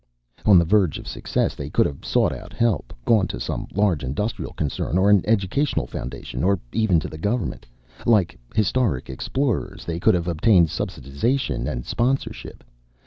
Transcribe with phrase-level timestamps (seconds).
[0.47, 4.03] On the verge of success, they could have sought out help, gone to some large
[4.03, 7.67] industrial concern or an educational foundation or even to the government.
[8.07, 12.63] Like historic explorers, they could have obtained subsidization and sponsorship.